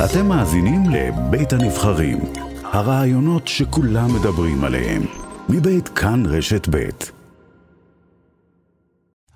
אתם 0.00 0.26
מאזינים 0.26 0.82
לבית 0.90 1.52
הנבחרים, 1.52 2.18
הרעיונות 2.64 3.48
שכולם 3.48 4.14
מדברים 4.14 4.64
עליהם, 4.64 5.02
מבית 5.48 5.88
כאן 5.88 6.22
רשת 6.26 6.68
בית. 6.68 7.21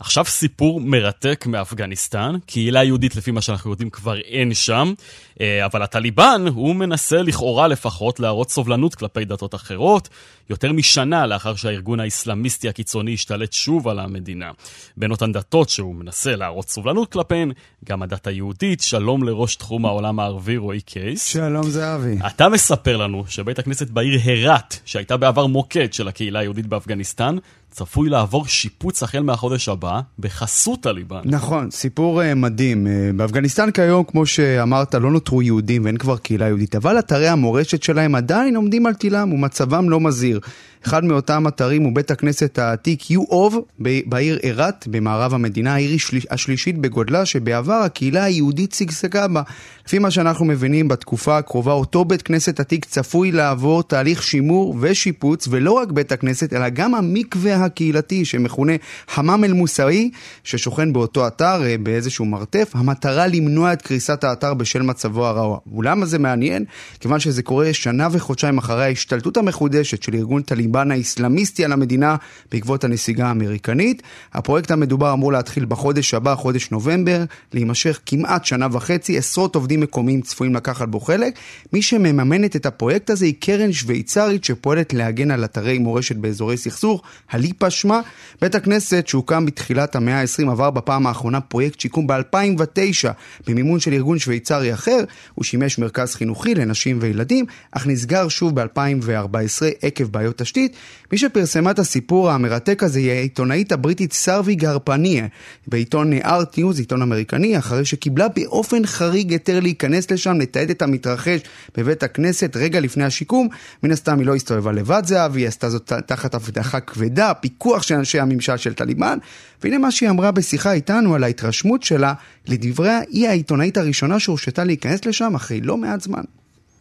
עכשיו 0.00 0.24
סיפור 0.24 0.80
מרתק 0.80 1.44
מאפגניסטן, 1.46 2.36
קהילה 2.46 2.84
יהודית 2.84 3.16
לפי 3.16 3.30
מה 3.30 3.40
שאנחנו 3.40 3.70
יודעים 3.70 3.90
כבר 3.90 4.20
אין 4.20 4.54
שם, 4.54 4.92
אה, 5.40 5.64
אבל 5.64 5.82
הטליבן, 5.82 6.44
הוא 6.54 6.74
מנסה 6.76 7.22
לכאורה 7.22 7.68
לפחות 7.68 8.20
להראות 8.20 8.50
סובלנות 8.50 8.94
כלפי 8.94 9.24
דתות 9.24 9.54
אחרות, 9.54 10.08
יותר 10.50 10.72
משנה 10.72 11.26
לאחר 11.26 11.54
שהארגון 11.54 12.00
האסלאמיסטי 12.00 12.68
הקיצוני 12.68 13.14
השתלט 13.14 13.52
שוב 13.52 13.88
על 13.88 13.98
המדינה. 13.98 14.50
בין 14.96 15.10
אותן 15.10 15.32
דתות 15.32 15.68
שהוא 15.68 15.94
מנסה 15.94 16.36
להראות 16.36 16.68
סובלנות 16.68 17.12
כלפיהן, 17.12 17.52
גם 17.84 18.02
הדת 18.02 18.26
היהודית, 18.26 18.80
שלום 18.80 19.22
לראש 19.22 19.56
תחום 19.56 19.86
העולם 19.86 20.20
הערבי 20.20 20.56
רועי 20.56 20.80
קייס. 20.80 21.26
שלום 21.26 21.70
זהבי. 21.70 22.18
אתה 22.26 22.48
מספר 22.48 22.96
לנו 22.96 23.24
שבית 23.28 23.58
הכנסת 23.58 23.90
בעיר 23.90 24.20
הרת, 24.24 24.76
שהייתה 24.84 25.16
בעבר 25.16 25.46
מוקד 25.46 25.92
של 25.92 26.08
הקהילה 26.08 26.38
היהודית 26.38 26.66
באפגניסטן, 26.66 27.36
צפוי 27.70 28.08
לעבור 28.08 28.46
שיפוץ 28.46 29.02
החל 29.02 29.20
מהחודש 29.20 29.68
הבא 29.68 30.00
בחסות 30.18 30.82
טליבן. 30.82 31.20
נכון, 31.24 31.70
סיפור 31.70 32.22
uh, 32.22 32.24
מדהים. 32.34 32.86
Uh, 32.86 33.16
באפגניסטן 33.16 33.70
כיום, 33.70 34.04
כמו 34.04 34.26
שאמרת, 34.26 34.94
לא 34.94 35.10
נותרו 35.10 35.42
יהודים 35.42 35.84
ואין 35.84 35.96
כבר 35.96 36.16
קהילה 36.16 36.46
יהודית, 36.46 36.74
אבל 36.74 36.98
אתרי 36.98 37.28
המורשת 37.28 37.82
שלהם 37.82 38.14
עדיין 38.14 38.56
עומדים 38.56 38.86
על 38.86 38.94
תילם 38.94 39.32
ומצבם 39.32 39.90
לא 39.90 40.00
מזהיר. 40.00 40.40
אחד 40.86 41.04
מאותם 41.04 41.48
אתרים 41.48 41.82
הוא 41.82 41.94
בית 41.94 42.10
הכנסת 42.10 42.58
העתיק 42.58 43.10
יו-אוב 43.10 43.56
בעיר 43.78 44.38
אילת, 44.42 44.86
במערב 44.90 45.34
המדינה, 45.34 45.74
העיר 45.74 45.96
השלישית 46.30 46.78
בגודלה, 46.78 47.26
שבעבר 47.26 47.72
הקהילה 47.72 48.24
היהודית 48.24 48.72
שגשגה 48.72 49.28
בה. 49.28 49.42
לפי 49.86 49.98
מה 49.98 50.10
שאנחנו 50.10 50.44
מבינים, 50.44 50.88
בתקופה 50.88 51.38
הקרובה 51.38 51.72
אותו 51.72 52.04
בית 52.04 52.22
כנסת 52.22 52.60
עתיק 52.60 52.84
צפוי 52.84 53.32
לעבור 53.32 53.82
תהליך 53.82 54.22
שימור 54.22 54.76
ושיפוץ, 54.80 55.48
ולא 55.50 55.72
רק 55.72 55.90
בית 55.92 56.12
הכנסת, 56.12 56.52
אלא 56.52 56.68
גם 56.68 56.94
המקווה 56.94 57.64
הקהילתי, 57.64 58.24
שמכונה 58.24 58.72
חמם 59.08 59.44
אל-מוסאי, 59.44 60.10
ששוכן 60.44 60.92
באותו 60.92 61.26
אתר, 61.26 61.62
אה, 61.64 61.76
באיזשהו 61.82 62.24
מרתף, 62.24 62.70
המטרה 62.74 63.26
למנוע 63.26 63.72
את 63.72 63.82
קריסת 63.82 64.24
האתר 64.24 64.54
בשל 64.54 64.82
מצבו 64.82 65.26
הרעוע. 65.26 65.58
ולמה 65.76 66.06
זה 66.06 66.18
מעניין? 66.18 66.64
כיוון 67.00 67.20
שזה 67.20 67.42
קורה 67.42 67.72
שנה 67.72 68.08
וחודשיים 68.10 68.58
אחרי 68.58 68.84
ההשתלטות 68.84 69.36
המחודשת 69.36 70.02
של 70.02 70.14
ארגון 70.14 70.42
טליבן. 70.42 70.65
הטליבן 70.66 70.90
האיסלאמיסטי 70.90 71.64
על 71.64 71.72
המדינה 71.72 72.16
בעקבות 72.52 72.84
הנסיגה 72.84 73.26
האמריקנית. 73.26 74.02
הפרויקט 74.34 74.70
המדובר 74.70 75.12
אמור 75.12 75.32
להתחיל 75.32 75.64
בחודש 75.64 76.14
הבא, 76.14 76.34
חודש 76.34 76.70
נובמבר, 76.70 77.24
להימשך 77.52 78.00
כמעט 78.06 78.44
שנה 78.44 78.66
וחצי, 78.72 79.18
עשרות 79.18 79.54
עובדים 79.54 79.80
מקומיים 79.80 80.20
צפויים 80.20 80.54
לקחת 80.54 80.88
בו 80.88 81.00
חלק. 81.00 81.34
מי 81.72 81.82
שמממנת 81.82 82.56
את 82.56 82.66
הפרויקט 82.66 83.10
הזה 83.10 83.26
היא 83.26 83.34
קרן 83.40 83.72
שוויצרית 83.72 84.44
שפועלת 84.44 84.94
להגן 84.94 85.30
על 85.30 85.44
אתרי 85.44 85.78
מורשת 85.78 86.16
באזורי 86.16 86.56
סכסוך, 86.56 87.02
הליפה 87.30 87.70
שמה. 87.70 88.00
בית 88.40 88.54
הכנסת 88.54 89.06
שהוקם 89.06 89.46
בתחילת 89.46 89.96
המאה 89.96 90.20
ה-20 90.20 90.50
עבר 90.50 90.70
בפעם 90.70 91.06
האחרונה 91.06 91.40
פרויקט 91.40 91.80
שיקום 91.80 92.06
ב-2009 92.06 93.08
במימון 93.46 93.80
של 93.80 93.92
ארגון 93.92 94.18
שוויצרי 94.18 94.74
אחר, 94.74 95.04
הוא 95.34 95.44
שימש 95.44 95.78
מרכז 95.78 96.14
חינוכי 96.14 96.54
לנשים 96.54 96.98
וילדים, 97.00 97.44
אך 97.72 97.86
נסגר 97.86 98.28
שוב 98.28 98.60
ב-2014 98.60 99.64
עקב 99.82 100.04
בעיות 100.04 100.38
תשתית. 100.38 100.55
הבריטית, 100.56 100.76
מי 101.12 101.18
שפרסמה 101.18 101.70
את 101.70 101.78
הסיפור 101.78 102.30
המרתק 102.30 102.82
הזה 102.82 102.98
היא 102.98 103.10
העיתונאית 103.10 103.72
הבריטית 103.72 104.12
סרווי 104.12 104.54
גרפניה 104.54 105.26
בעיתון 105.66 106.12
Art 106.12 106.58
News, 106.58 106.78
עיתון 106.78 107.02
אמריקני, 107.02 107.58
אחרי 107.58 107.84
שקיבלה 107.84 108.28
באופן 108.28 108.86
חריג 108.86 109.32
היתר 109.32 109.60
להיכנס 109.60 110.10
לשם, 110.10 110.40
לתעד 110.40 110.70
את 110.70 110.82
המתרחש 110.82 111.40
בבית 111.76 112.02
הכנסת 112.02 112.56
רגע 112.56 112.80
לפני 112.80 113.04
השיקום. 113.04 113.48
מן 113.82 113.90
הסתם 113.90 114.18
היא 114.18 114.26
לא 114.26 114.34
הסתובבה 114.34 114.72
לבד 114.72 115.02
זהבי, 115.06 115.40
היא 115.40 115.48
עשתה 115.48 115.70
זאת 115.70 115.92
תחת 116.06 116.34
אבטחה 116.34 116.80
כבדה, 116.80 117.34
פיקוח 117.34 117.82
של 117.82 117.94
אנשי 117.94 118.20
הממשל 118.20 118.56
של 118.56 118.74
טליבן, 118.74 119.18
והנה 119.62 119.78
מה 119.78 119.90
שהיא 119.90 120.10
אמרה 120.10 120.30
בשיחה 120.30 120.72
איתנו 120.72 121.14
על 121.14 121.24
ההתרשמות 121.24 121.82
שלה, 121.82 122.14
לדבריה 122.48 123.00
היא 123.10 123.28
העיתונאית 123.28 123.76
הראשונה 123.76 124.20
שהורשתה 124.20 124.64
להיכנס 124.64 125.04
לשם 125.04 125.34
אחרי 125.34 125.60
לא 125.60 125.76
מעט 125.76 126.00
זמן. 126.00 126.22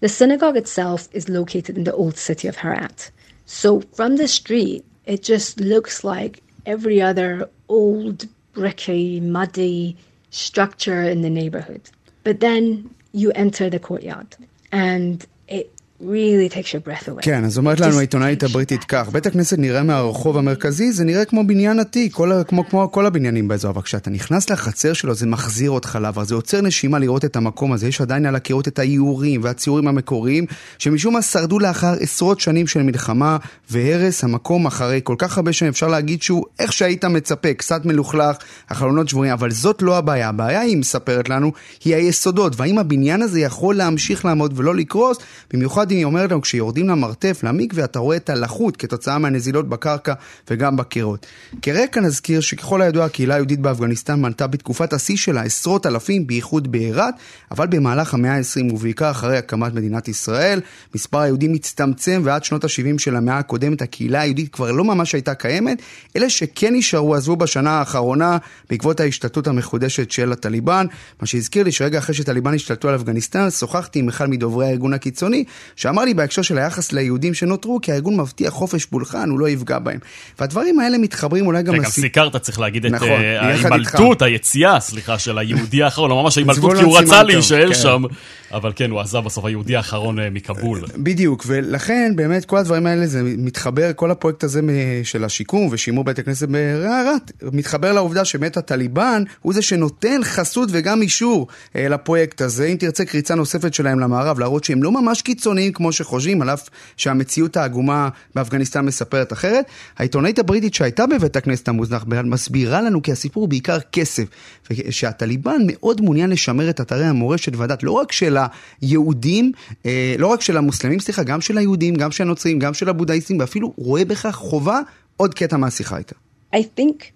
The 0.05 0.09
synagogue 0.09 0.55
itself 0.55 1.09
is 1.13 1.29
located 1.29 1.79
in 1.79 1.83
the 1.83 1.91
old 1.91 2.15
city 2.15 2.47
of 2.47 2.57
Herat. 2.57 3.09
So 3.47 3.81
from 3.93 4.17
the 4.17 4.27
street, 4.27 4.85
it 5.07 5.23
just 5.23 5.59
looks 5.59 6.03
like 6.03 6.43
every 6.67 7.01
other 7.01 7.49
old, 7.69 8.27
bricky, 8.53 9.19
muddy 9.19 9.97
structure 10.29 11.01
in 11.01 11.23
the 11.23 11.31
neighborhood. 11.31 11.89
But 12.23 12.39
then 12.39 12.93
you 13.13 13.31
enter 13.31 13.67
the 13.67 13.79
courtyard 13.79 14.37
and 14.71 15.25
it 15.47 15.73
really 16.05 16.49
takes 16.49 16.73
your 16.73 16.87
breath 16.87 17.07
away. 17.07 17.21
כן, 17.21 17.45
אז 17.45 17.57
אומרת 17.57 17.79
לנו 17.79 17.97
העיתונאית 17.97 18.43
הבריטית 18.43 18.83
כך, 18.83 19.09
בית 19.09 19.25
הכנסת 19.25 19.59
נראה 19.59 19.83
מהרחוב 19.83 20.37
המרכזי, 20.37 20.91
זה 20.91 21.03
נראה 21.03 21.25
כמו 21.25 21.47
בניין 21.47 21.79
עתיק, 21.79 22.13
כל, 22.13 22.31
כמו, 22.47 22.69
כמו 22.69 22.91
כל 22.91 23.05
הבניינים 23.05 23.47
באזור, 23.47 23.71
אבל 23.71 23.81
כשאתה 23.81 24.09
נכנס 24.09 24.49
לחצר 24.49 24.93
שלו 24.93 25.13
זה 25.13 25.27
מחזיר 25.27 25.71
אותך 25.71 25.97
לעבר, 26.01 26.23
זה 26.23 26.35
עוצר 26.35 26.61
נשימה 26.61 26.99
לראות 26.99 27.25
את 27.25 27.35
המקום 27.35 27.73
הזה, 27.73 27.87
יש 27.87 28.01
עדיין 28.01 28.25
על 28.25 28.35
הקירות 28.35 28.67
את 28.67 28.79
האיורים 28.79 29.43
והציורים 29.43 29.87
המקוריים, 29.87 30.45
שמשום 30.77 31.13
מה 31.13 31.21
שרדו 31.21 31.59
לאחר 31.59 31.93
עשרות 31.99 32.39
שנים 32.39 32.67
של 32.67 32.83
מלחמה 32.83 33.37
והרס 33.69 34.23
המקום 34.23 34.65
אחרי 34.65 35.01
כל 35.03 35.15
כך 35.17 35.37
הרבה 35.37 35.53
שנים, 35.53 35.71
אפשר 35.71 35.87
להגיד 35.87 36.21
שהוא 36.21 36.45
איך 36.59 36.73
שהיית 36.73 37.05
מצפה, 37.05 37.53
קצת 37.53 37.85
מלוכלך, 37.85 38.37
החלונות 38.69 39.09
שבורים, 39.09 39.31
אבל 39.31 39.51
זאת 39.51 39.81
לא 39.81 39.97
הבעיה, 39.97 40.29
הבעיה 40.29 40.59
היא 40.61 40.77
מספרת 40.77 41.29
לנו, 41.29 41.51
היא 41.85 41.95
היסודות, 41.95 42.53
והאם 42.57 42.77
הבניין 42.77 43.21
הזה 43.21 43.39
יכול 43.39 43.75
להמשיך 43.75 44.25
לעמוד 44.25 44.53
ולא 44.55 44.75
לקרוס, 44.75 45.17
במיוחד 45.53 45.91
היא 45.95 46.05
אומרת 46.05 46.31
לנו, 46.31 46.41
כשיורדים 46.41 46.89
למרתף, 46.89 47.39
למקווה, 47.43 47.83
אתה 47.83 47.99
רואה 47.99 48.17
את 48.17 48.29
הלחות 48.29 48.77
כתוצאה 48.77 49.17
מהנזילות 49.17 49.69
בקרקע 49.69 50.13
וגם 50.49 50.77
בקירות. 50.77 51.25
כרקע 51.61 52.01
נזכיר 52.01 52.41
שככל 52.41 52.81
הידוע 52.81 53.05
הקהילה 53.05 53.33
היהודית 53.33 53.59
באפגניסטן 53.59 54.21
מנתה 54.21 54.47
בתקופת 54.47 54.93
השיא 54.93 55.17
שלה 55.17 55.41
עשרות 55.41 55.85
אלפים, 55.85 56.27
בייחוד 56.27 56.71
בעיראט, 56.71 57.15
אבל 57.51 57.67
במהלך 57.67 58.13
המאה 58.13 58.37
ה-20 58.37 58.73
ובעיקר 58.73 59.11
אחרי 59.11 59.37
הקמת 59.37 59.73
מדינת 59.73 60.07
ישראל, 60.07 60.61
מספר 60.95 61.19
היהודים 61.19 61.53
הצטמצם 61.53 62.21
ועד 62.23 62.43
שנות 62.43 62.63
ה-70 62.63 62.97
של 62.97 63.15
המאה 63.15 63.37
הקודמת 63.37 63.81
הקהילה 63.81 64.21
היהודית 64.21 64.53
כבר 64.53 64.71
לא 64.71 64.83
ממש 64.83 65.13
הייתה 65.13 65.33
קיימת, 65.33 65.81
אלה 66.15 66.29
שכן 66.29 66.75
נשארו 66.75 67.15
עזבו 67.15 67.35
בשנה 67.35 67.71
האחרונה 67.71 68.37
בעקבות 68.69 68.99
ההשתלטות 68.99 69.47
המחודשת 69.47 70.11
של 70.11 70.31
הטליבן, 70.31 70.85
מה 71.21 71.27
שהזכיר 71.27 71.63
לי 71.63 71.71
שרגע 71.71 71.99
אחרי 71.99 72.15
שטליבן 72.15 72.53
השתלטו 72.53 72.89
על 72.89 72.95
אפגניסטן, 72.95 73.49
שוחחתי 73.49 73.99
עם 73.99 74.07
אחד 74.07 74.29
מדוברי 74.29 74.65
הארגון 74.65 74.93
הקיצוני, 74.93 75.43
שאמר 75.75 76.03
לי 76.03 76.13
בהקשר 76.13 76.41
של 76.41 76.57
היחס 76.57 76.91
ליהודים 76.91 77.33
שנותרו, 77.33 77.79
כי 77.81 77.91
הארגון 77.91 78.17
מבטיח 78.17 78.53
חופש 78.53 78.85
פולחן, 78.85 79.29
הוא 79.29 79.39
לא 79.39 79.49
יפגע 79.49 79.79
בהם. 79.79 79.99
והדברים 80.39 80.79
האלה 80.79 80.97
מתחברים 80.97 81.47
אולי 81.47 81.63
גם... 81.63 81.73
כן, 81.73 81.83
גם 81.83 81.89
סיקרת, 81.89 82.35
צריך 82.35 82.59
להגיד, 82.59 82.85
נכון, 82.85 83.07
את 83.07 83.13
uh, 83.41 83.43
ההימלטות, 83.43 84.21
היציאה, 84.21 84.79
סליחה, 84.79 85.19
של 85.19 85.37
היהודי 85.37 85.83
האחרון, 85.83 86.09
לא 86.09 86.23
ממש 86.23 86.37
ההימלטות, 86.37 86.77
כי 86.77 86.83
הוא 86.83 86.97
רצה 86.97 87.23
להישאר 87.23 87.67
כן. 87.67 87.73
שם, 87.73 88.03
אבל 88.51 88.71
כן, 88.75 88.91
הוא 88.91 88.99
עזב 88.99 89.19
בסוף, 89.19 89.45
היהודי 89.45 89.75
האחרון 89.75 90.19
uh, 90.19 90.21
מכבול. 90.31 90.81
בדיוק, 90.97 91.43
ולכן 91.47 92.11
באמת 92.15 92.45
כל 92.45 92.57
הדברים 92.57 92.85
האלה, 92.85 93.07
זה 93.07 93.21
מתחבר, 93.23 93.91
כל 93.95 94.11
הפרויקט 94.11 94.43
הזה 94.43 94.61
של 95.03 95.23
השיקום 95.23 95.67
ושימור 95.71 96.03
בית 96.03 96.19
הכנסת 96.19 96.47
ברערת, 96.49 97.31
מתחבר 97.51 97.91
לעובדה 97.91 98.25
שבאמת 98.25 98.57
הטליבן 98.57 99.23
הוא 99.41 99.53
זה 99.53 99.61
שנותן 99.61 100.21
חסות 100.23 100.69
וגם 100.71 101.01
אישור 101.01 101.47
לפרויקט 101.75 102.41
הזה. 102.41 102.65
אם 102.65 102.75
תרצה 102.79 103.05
קריצה 103.05 103.35
נוספת 103.35 103.73
שלהם 103.73 103.99
למערב, 103.99 104.39
להראות 104.39 104.63
שהם 104.63 104.83
לא 104.83 104.91
ממש 104.91 105.21
קיצוניים 105.21 105.64
כמו 105.73 105.91
שחושבים, 105.91 106.41
על 106.41 106.49
אף 106.49 106.69
שהמציאות 106.97 107.57
העגומה 107.57 108.09
באפגניסטן 108.35 108.85
מספרת 108.85 109.33
אחרת. 109.33 109.65
העיתונאית 109.97 110.39
הבריטית 110.39 110.73
שהייתה 110.73 111.07
בבית 111.07 111.35
הכנסת 111.35 111.67
המוזנח 111.67 112.03
באל 112.03 112.25
מסבירה 112.25 112.81
לנו 112.81 113.01
כי 113.01 113.11
הסיפור 113.11 113.41
הוא 113.41 113.49
בעיקר 113.49 113.79
כסף, 113.79 114.23
ושהטליבן 114.71 115.61
מאוד 115.67 116.01
מעוניין 116.01 116.29
לשמר 116.29 116.69
את 116.69 116.81
אתרי 116.81 117.05
המורשת 117.05 117.55
והדת, 117.55 117.83
לא 117.83 117.91
רק 117.91 118.11
של 118.11 118.37
היהודים, 118.81 119.51
אה, 119.85 120.15
לא 120.17 120.27
רק 120.27 120.41
של 120.41 120.57
המוסלמים, 120.57 120.99
סליחה, 120.99 121.23
גם 121.23 121.41
של 121.41 121.57
היהודים, 121.57 121.95
גם 121.95 122.11
של 122.11 122.23
הנוצרים, 122.23 122.59
גם 122.59 122.73
של 122.73 122.89
הבודהיסטים, 122.89 123.39
ואפילו 123.39 123.73
רואה 123.77 124.05
בכך 124.05 124.35
חובה. 124.35 124.79
עוד 125.17 125.33
קטע 125.33 125.57
מהשיחה 125.57 125.97
איתה. 125.97 126.15
I 126.55 126.63
think 126.79 127.11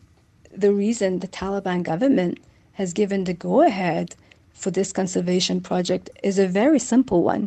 the 0.57 0.71
reason 0.71 1.19
the 1.19 1.27
Taliban 1.27 1.83
government 1.83 2.39
has 2.79 2.93
given 2.93 3.23
the 3.25 3.33
go-ahead 3.33 4.07
for 4.53 4.71
this 4.71 4.91
conservation 4.99 5.57
project 5.61 6.09
is 6.23 6.37
a 6.39 6.47
very 6.47 6.79
simple 6.79 7.23
one. 7.23 7.43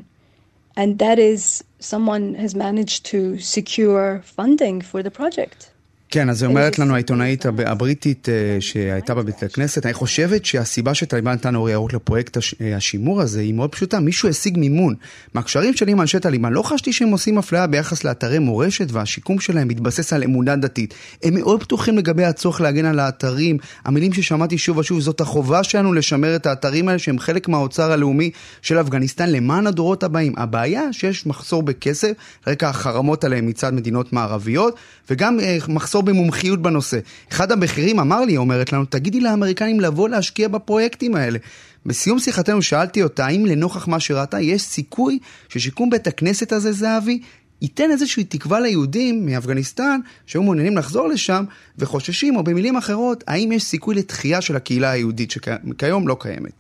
And 0.77 0.99
that 0.99 1.19
is 1.19 1.65
someone 1.81 2.35
has 2.37 2.55
managed 2.55 3.05
to 3.07 3.39
secure 3.39 4.23
funding 4.25 4.81
for 4.81 5.03
the 5.03 5.11
project. 5.11 5.72
כן, 6.13 6.31
אז 6.31 6.45
אומרת 6.45 6.79
לנו 6.79 6.95
העיתונאית 6.95 7.47
הבריטית 7.47 8.29
אה, 8.29 8.57
שהייתה 8.61 9.15
בבית 9.15 9.43
הכנסת, 9.43 9.87
אני 9.87 9.95
חושבת 9.95 10.45
שהסיבה 10.45 10.95
שטליבן 10.95 11.33
נתן 11.33 11.55
אור 11.55 11.71
ירוק 11.71 11.93
לפרויקט 11.93 12.37
אה, 12.37 12.77
השימור 12.77 13.21
הזה 13.21 13.41
היא 13.41 13.55
מאוד 13.55 13.73
פשוטה, 13.73 14.01
מישהו 14.01 14.29
השיג 14.29 14.59
מימון. 14.59 14.95
מהקשרים 15.35 15.75
שלי 15.75 15.93
עם 15.93 16.01
אנשי 16.01 16.21
טליבן 16.21 16.53
לא 16.53 16.63
חשתי 16.63 16.93
שהם 16.93 17.09
עושים 17.09 17.39
אפליה 17.39 17.67
ביחס 17.67 18.05
לאתרי 18.05 18.39
מורשת 18.39 18.93
והשיקום 18.93 19.41
שלהם 19.41 19.69
מתבסס 19.69 20.13
על 20.13 20.23
אמונה 20.23 20.57
דתית. 20.57 20.95
הם 21.23 21.35
מאוד 21.35 21.61
פתוחים 21.61 21.99
לגבי 21.99 22.25
הצורך 22.25 22.61
להגן 22.61 22.85
על 22.85 23.01
האתרים, 23.01 23.59
המילים 23.85 24.13
ששמעתי 24.13 24.59
שוב 24.59 24.79
ושוב, 24.79 25.01
זאת 25.01 25.21
החובה 25.21 25.65
שלנו 25.65 25.93
לשמר 25.93 26.37
את 26.37 26.47
האתרים 26.47 26.89
האלה 26.89 26.99
שהם 26.99 27.19
חלק 27.19 27.49
מהאוצר 27.49 27.93
הלאומי 27.93 28.31
של 28.63 28.81
אפגניסטן 28.81 29.31
למען 29.31 29.67
הדורות 29.67 30.03
הבאים. 30.03 30.35
הבעיה 30.37 30.93
שיש 30.93 31.27
מחסור 31.27 31.63
בכסף, 31.63 32.13
רקע 32.47 32.69
החרמות 32.69 33.25
עליהם 33.25 33.47
מצד 33.47 33.75
מדינות 33.75 34.13
מערביות, 34.13 34.77
וגם 35.11 35.41
אה, 35.41 35.57
מחסור 36.03 36.15
במומחיות 36.15 36.63
בנושא. 36.63 36.99
אחד 37.33 37.53
הבכירים 37.53 38.01
אמר 38.01 38.21
לי, 38.25 38.37
אומרת 38.37 38.73
לנו, 38.73 38.85
תגידי 38.85 39.21
לאמריקנים 39.21 39.81
לבוא 39.81 40.09
להשקיע 40.09 40.49
בפרויקטים 40.49 41.15
האלה. 41.15 41.39
בסיום 41.87 42.19
שיחתנו 42.19 42.63
שאלתי 42.63 43.03
אותה, 43.03 43.27
האם 43.27 43.47
לנוכח 43.47 43.89
מה 43.89 44.01
שראתה, 44.01 44.41
יש 44.41 44.63
סיכוי 44.63 45.19
ששיקום 45.49 45.91
בית 45.91 46.07
הכנסת 46.07 46.53
הזה, 46.53 46.73
זהבי, 46.73 47.21
ייתן 47.63 47.91
איזושהי 47.91 48.25
תקווה 48.25 48.61
ליהודים 48.61 49.27
מאפגניסטן 49.27 50.01
שהיו 50.27 50.43
מעוניינים 50.43 50.77
לחזור 50.77 51.09
לשם 51.09 51.45
וחוששים, 51.79 52.37
או 52.37 52.43
במילים 52.43 52.77
אחרות, 52.77 53.25
האם 53.27 53.53
יש 53.53 53.63
סיכוי 53.63 53.95
לתחייה 53.95 54.41
של 54.41 54.57
הקהילה 54.57 54.91
היהודית 54.91 55.31
שכיום 55.31 56.09
לא 56.09 56.17
קיימת. 56.21 56.53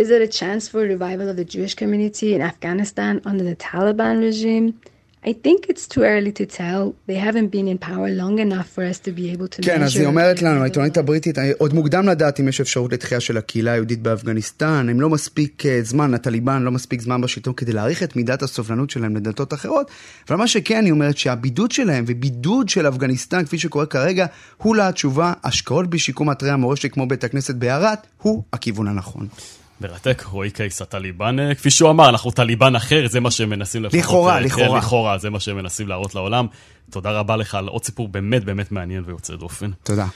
Is 0.00 0.10
it 0.10 0.22
a 0.28 0.32
chance 0.40 0.64
for 0.72 0.80
revival 0.94 1.28
of 1.32 1.36
the 1.36 1.44
Jewish 1.54 1.74
community 1.74 2.34
in 2.34 2.40
Afghanistan 2.42 3.14
under 3.30 3.44
the 3.44 3.56
Taliban 3.62 4.16
regime? 4.28 4.93
I 5.26 5.32
think 5.32 5.60
it's 5.70 5.86
too 5.88 6.02
early 6.02 6.32
to 6.32 6.44
tell. 6.44 6.82
They 7.06 7.18
haven't 7.26 7.50
been 7.56 7.66
in 7.72 7.78
power 7.78 8.08
long 8.22 8.38
enough 8.38 8.68
for 8.74 8.84
us 8.84 8.98
to 9.06 9.10
be 9.10 9.30
able 9.34 9.48
to 9.48 9.62
כן, 9.62 9.82
אז 9.82 9.96
היא 9.96 10.06
אומרת 10.06 10.42
לנו, 10.42 10.60
העיתונאית 10.60 10.96
הבריטית, 10.96 11.38
עוד 11.58 11.74
מוקדם 11.74 12.08
לדעת 12.08 12.40
אם 12.40 12.48
יש 12.48 12.60
אפשרות 12.60 12.92
לתחייה 12.92 13.20
של 13.20 13.36
הקהילה 13.36 13.72
היהודית 13.72 14.02
באפגניסטן, 14.02 14.86
הם 14.90 15.00
לא 15.00 15.10
מספיק 15.10 15.66
אה, 15.66 15.78
זמן, 15.82 16.14
הטליבן 16.14 16.62
לא 16.62 16.70
מספיק 16.70 17.00
זמן 17.00 17.20
בשלטון 17.20 17.54
כדי 17.54 17.72
להעריך 17.72 18.02
את 18.02 18.16
מידת 18.16 18.42
הסובלנות 18.42 18.90
שלהם 18.90 19.16
לדתות 19.16 19.54
אחרות, 19.54 19.90
אבל 20.28 20.36
מה 20.36 20.46
שכן, 20.46 20.84
היא 20.84 20.92
אומרת 20.92 21.16
שהבידוד 21.16 21.70
שלהם 21.70 22.04
ובידוד 22.06 22.68
של 22.68 22.88
אפגניסטן, 22.88 23.44
כפי 23.44 23.58
שקורה 23.58 23.86
כרגע, 23.86 24.26
הוא 24.56 24.76
לה 24.76 24.88
התשובה, 24.88 25.32
השקעות 25.44 25.90
בשיקום 25.90 26.30
אתרי 26.30 26.50
המורשת 26.50 26.92
כמו 26.92 27.06
בית 27.06 27.24
הכנסת 27.24 27.54
בערד, 27.54 27.96
הוא 28.22 28.42
הכיוון 28.52 28.88
הנכון. 28.88 29.28
מרתק, 29.84 30.22
רועי 30.30 30.50
קייס 30.50 30.82
הטליבן, 30.82 31.38
אה, 31.38 31.54
כפי 31.54 31.70
שהוא 31.70 31.90
אמר, 31.90 32.08
אנחנו 32.08 32.30
טליבן 32.30 32.76
אחר, 32.76 33.08
זה 33.08 33.20
מה 33.20 33.30
שהם 33.30 33.50
מנסים 33.50 33.84
לפחות... 33.84 34.00
לכאורה, 34.00 34.34
אה, 34.34 34.40
לכאורה. 34.40 34.68
כן, 34.68 34.86
לכאורה, 34.86 35.18
זה 35.18 35.30
מה 35.30 35.40
שהם 35.40 35.56
מנסים 35.56 35.88
להראות 35.88 36.14
לעולם. 36.14 36.46
תודה 36.90 37.10
רבה 37.10 37.36
לך 37.36 37.54
על 37.54 37.68
עוד 37.68 37.84
סיפור 37.84 38.08
באמת 38.08 38.44
באמת 38.44 38.72
מעניין 38.72 39.02
ויוצא 39.06 39.36
דופן. 39.36 39.70
תודה. 39.82 40.06